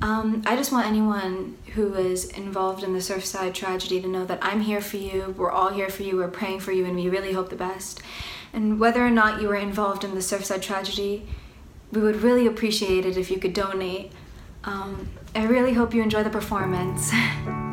Um, 0.02 0.42
I 0.46 0.56
just 0.56 0.72
want 0.72 0.86
anyone 0.86 1.56
who 1.74 1.94
is 1.94 2.26
involved 2.26 2.82
in 2.82 2.92
the 2.92 2.98
Surfside 2.98 3.54
tragedy 3.54 4.00
to 4.00 4.08
know 4.08 4.24
that 4.26 4.38
I'm 4.42 4.60
here 4.60 4.80
for 4.80 4.98
you. 4.98 5.34
We're 5.36 5.50
all 5.50 5.70
here 5.70 5.88
for 5.88 6.02
you. 6.02 6.16
We're 6.16 6.28
praying 6.28 6.60
for 6.60 6.72
you, 6.72 6.84
and 6.84 6.96
we 6.96 7.08
really 7.08 7.32
hope 7.32 7.48
the 7.48 7.56
best. 7.56 8.02
And 8.52 8.78
whether 8.78 9.04
or 9.04 9.10
not 9.10 9.40
you 9.40 9.48
were 9.48 9.56
involved 9.56 10.04
in 10.04 10.14
the 10.14 10.20
Surfside 10.20 10.62
tragedy, 10.62 11.26
we 11.92 12.00
would 12.00 12.16
really 12.16 12.46
appreciate 12.46 13.06
it 13.06 13.16
if 13.16 13.30
you 13.30 13.38
could 13.38 13.54
donate. 13.54 14.12
Um, 14.64 15.08
I 15.34 15.44
really 15.44 15.72
hope 15.72 15.94
you 15.94 16.02
enjoy 16.02 16.24
the 16.24 16.30
performance. 16.30 17.12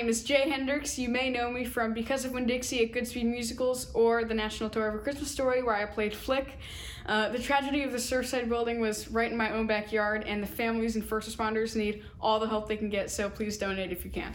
name 0.00 0.08
is 0.08 0.24
Jay 0.24 0.48
Hendrix. 0.48 0.98
You 0.98 1.10
may 1.10 1.28
know 1.28 1.50
me 1.50 1.62
from 1.62 1.92
Because 1.92 2.24
of 2.24 2.32
Winn 2.32 2.46
Dixie 2.46 2.82
at 2.82 2.92
Goodspeed 2.92 3.26
Musicals 3.26 3.90
or 3.92 4.24
the 4.24 4.32
National 4.32 4.70
Tour 4.70 4.88
of 4.88 4.94
a 4.94 4.98
Christmas 4.98 5.30
Story, 5.30 5.62
where 5.62 5.74
I 5.74 5.84
played 5.84 6.14
Flick. 6.14 6.56
Uh, 7.04 7.28
the 7.28 7.38
tragedy 7.38 7.82
of 7.82 7.92
the 7.92 7.98
Surfside 7.98 8.48
building 8.48 8.80
was 8.80 9.10
right 9.10 9.30
in 9.30 9.36
my 9.36 9.52
own 9.52 9.66
backyard, 9.66 10.24
and 10.26 10.42
the 10.42 10.46
families 10.46 10.96
and 10.96 11.04
first 11.04 11.28
responders 11.28 11.76
need 11.76 12.02
all 12.18 12.40
the 12.40 12.48
help 12.48 12.66
they 12.66 12.78
can 12.78 12.88
get, 12.88 13.10
so 13.10 13.28
please 13.28 13.58
donate 13.58 13.92
if 13.92 14.02
you 14.02 14.10
can. 14.10 14.34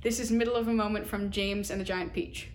This 0.00 0.18
is 0.18 0.30
Middle 0.30 0.54
of 0.54 0.66
a 0.66 0.72
Moment 0.72 1.06
from 1.06 1.30
James 1.30 1.70
and 1.70 1.78
the 1.78 1.84
Giant 1.84 2.14
Peach. 2.14 2.48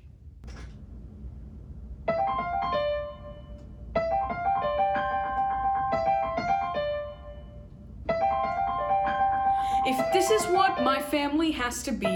Has 11.49 11.81
to 11.81 11.91
be, 11.91 12.13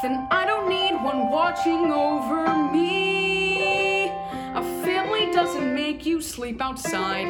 then 0.00 0.28
I 0.30 0.44
don't 0.46 0.68
need 0.68 0.94
one 1.02 1.28
watching 1.28 1.90
over 1.90 2.70
me. 2.72 4.06
A 4.54 4.62
family 4.84 5.32
doesn't 5.32 5.74
make 5.74 6.06
you 6.06 6.20
sleep 6.20 6.60
outside. 6.62 7.26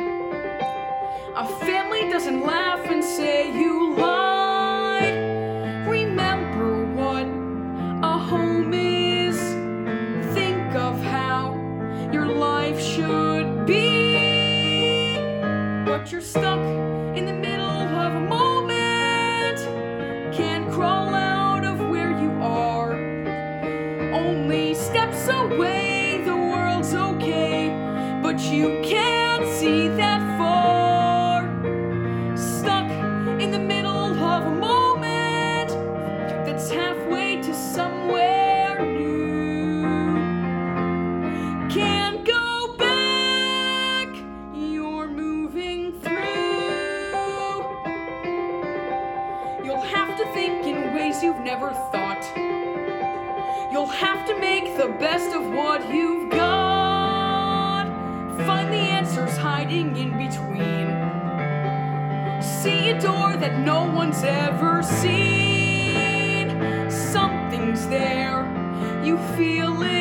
A 1.34 1.46
family 1.60 2.10
doesn't 2.10 2.42
laugh 2.44 2.84
and 2.90 3.02
say 3.02 3.50
you 3.58 3.94
lied. 3.94 5.27
Away, 25.28 26.22
the 26.24 26.36
world's 26.36 26.94
okay. 26.94 27.70
But 28.22 28.38
you 28.40 28.80
can't 28.84 29.46
see 29.58 29.88
that 29.88 30.17
hiding 59.68 59.96
in 59.96 60.16
between. 60.16 60.88
See 62.40 62.88
a 62.90 63.00
door 63.00 63.36
that 63.36 63.60
no 63.60 63.84
one's 63.84 64.22
ever 64.22 64.82
seen. 64.82 66.48
Something's 66.90 67.86
there, 67.88 68.46
you 69.04 69.18
feel 69.36 69.82
it. 69.82 69.97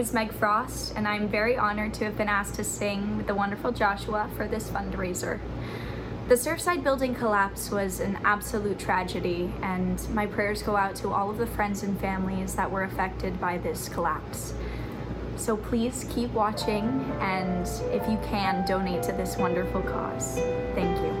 Name 0.00 0.06
is 0.06 0.14
Meg 0.14 0.32
Frost, 0.32 0.94
and 0.96 1.06
I'm 1.06 1.28
very 1.28 1.58
honored 1.58 1.92
to 1.92 2.06
have 2.06 2.16
been 2.16 2.26
asked 2.26 2.54
to 2.54 2.64
sing 2.64 3.18
with 3.18 3.26
the 3.26 3.34
wonderful 3.34 3.70
Joshua 3.70 4.30
for 4.34 4.48
this 4.48 4.70
fundraiser. 4.70 5.38
The 6.28 6.36
Surfside 6.36 6.82
building 6.82 7.14
collapse 7.14 7.70
was 7.70 8.00
an 8.00 8.18
absolute 8.24 8.78
tragedy, 8.78 9.52
and 9.60 10.00
my 10.14 10.24
prayers 10.24 10.62
go 10.62 10.74
out 10.74 10.94
to 10.96 11.10
all 11.10 11.28
of 11.28 11.36
the 11.36 11.46
friends 11.46 11.82
and 11.82 12.00
families 12.00 12.54
that 12.54 12.70
were 12.70 12.84
affected 12.84 13.38
by 13.38 13.58
this 13.58 13.90
collapse. 13.90 14.54
So 15.36 15.54
please 15.54 16.06
keep 16.08 16.30
watching, 16.30 17.04
and 17.20 17.66
if 17.92 18.08
you 18.08 18.18
can, 18.24 18.66
donate 18.66 19.02
to 19.02 19.12
this 19.12 19.36
wonderful 19.36 19.82
cause. 19.82 20.36
Thank 20.74 20.96
you. 21.02 21.19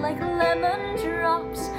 Like 0.00 0.20
lemon 0.20 0.96
drops 1.02 1.70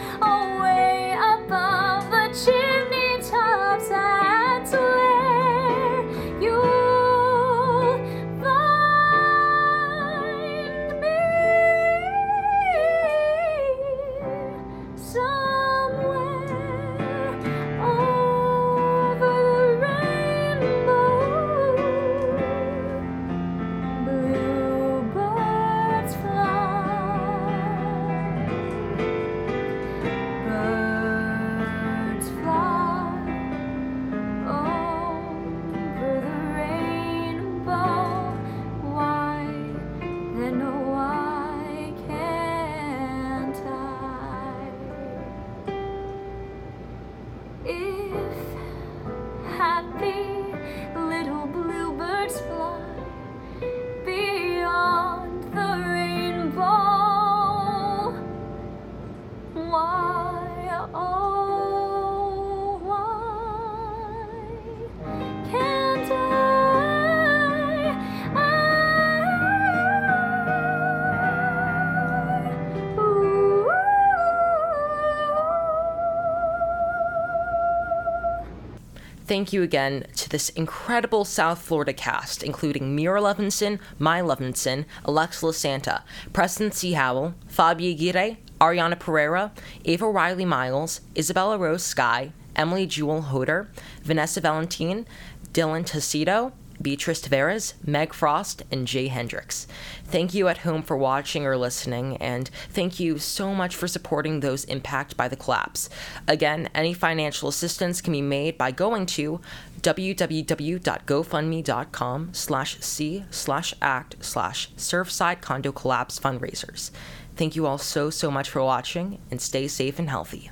Thank 79.29 79.53
you 79.53 79.61
again 79.61 80.07
to 80.15 80.27
this 80.27 80.49
incredible 80.49 81.23
South 81.23 81.61
Florida 81.61 81.93
cast, 81.93 82.41
including 82.41 82.95
Mira 82.95 83.21
Levinson, 83.21 83.79
Maya 83.99 84.23
Levinson, 84.23 84.85
Alexa 85.05 85.45
LaSanta, 85.45 86.01
Preston 86.33 86.71
C. 86.71 86.93
Howell, 86.93 87.35
Fabi 87.47 87.93
Aguirre, 87.95 88.37
Arianna 88.59 88.97
Pereira, 88.97 89.51
Ava 89.85 90.09
Riley 90.09 90.45
Miles, 90.45 91.01
Isabella 91.15 91.59
Rose 91.59 91.83
Sky, 91.83 92.31
Emily 92.55 92.87
Jewel 92.87 93.21
Hoder, 93.21 93.69
Vanessa 94.01 94.41
Valentin, 94.41 95.05
Dylan 95.53 95.85
Tuccitto, 95.85 96.51
Beatrice 96.81 97.21
Taveras, 97.21 97.73
Meg 97.85 98.13
Frost, 98.13 98.63
and 98.71 98.87
Jay 98.87 99.07
Hendrix. 99.07 99.67
Thank 100.05 100.33
you 100.33 100.47
at 100.47 100.59
home 100.59 100.81
for 100.81 100.97
watching 100.97 101.45
or 101.45 101.57
listening, 101.57 102.17
and 102.17 102.49
thank 102.69 102.99
you 102.99 103.19
so 103.19 103.53
much 103.53 103.75
for 103.75 103.87
supporting 103.87 104.39
those 104.39 104.63
impacted 104.65 105.17
by 105.17 105.27
the 105.27 105.35
collapse. 105.35 105.89
Again, 106.27 106.69
any 106.73 106.93
financial 106.93 107.49
assistance 107.49 108.01
can 108.01 108.13
be 108.13 108.21
made 108.21 108.57
by 108.57 108.71
going 108.71 109.05
to 109.07 109.41
www.gofundme.com 109.81 112.29
slash 112.33 112.79
c 112.79 113.25
slash 113.29 113.73
act 113.81 114.15
slash 114.19 114.71
surfside 114.73 115.41
condo 115.41 115.71
collapse 115.71 116.19
fundraisers. 116.19 116.91
Thank 117.35 117.55
you 117.55 117.65
all 117.65 117.77
so, 117.77 118.09
so 118.09 118.29
much 118.29 118.49
for 118.49 118.63
watching, 118.63 119.19
and 119.31 119.41
stay 119.41 119.67
safe 119.67 119.99
and 119.99 120.09
healthy. 120.09 120.51